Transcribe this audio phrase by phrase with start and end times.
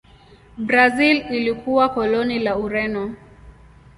[0.57, 3.15] Brazil ilikuwa koloni la Ureno.